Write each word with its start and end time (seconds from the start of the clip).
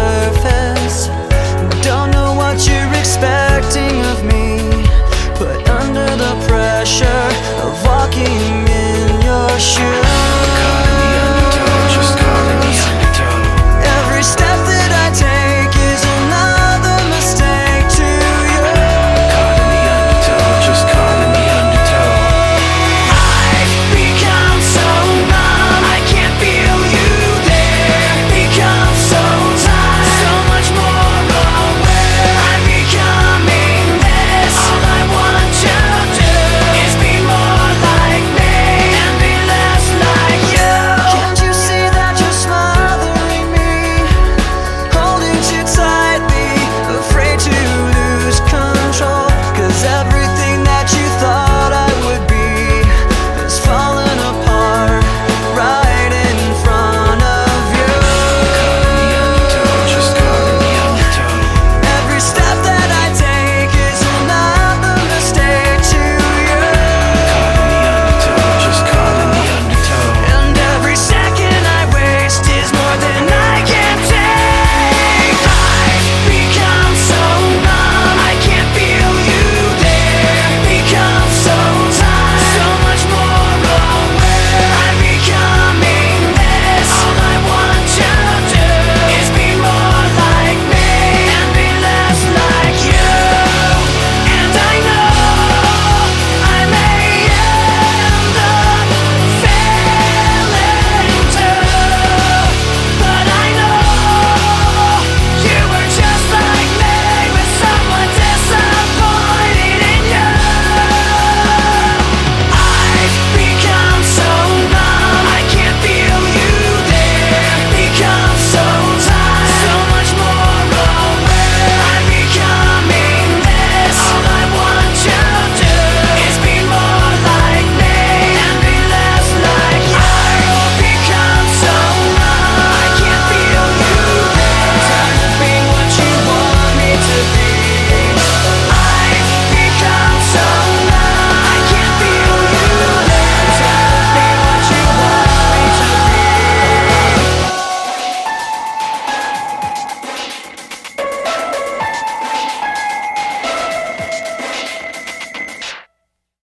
surface 0.00 0.59